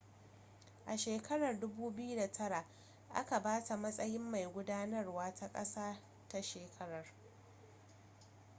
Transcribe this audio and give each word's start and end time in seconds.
a 0.85 0.95
shekarar 0.97 1.59
2009 1.59 2.65
aka 3.13 3.39
ba 3.39 3.63
ta 3.63 3.77
matsayin 3.77 4.21
mai 4.31 4.45
gudanarwa 4.45 5.35
ta 5.35 5.51
ƙasa 5.51 5.97
ta 6.27 6.41
shekarar 6.43 7.05